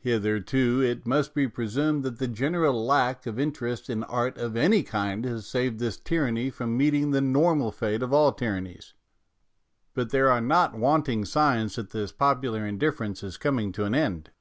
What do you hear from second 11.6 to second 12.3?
that this